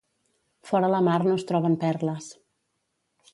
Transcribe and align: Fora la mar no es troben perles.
Fora 0.69 0.89
la 0.93 1.01
mar 1.07 1.17
no 1.27 1.35
es 1.41 1.45
troben 1.51 1.77
perles. 1.85 2.31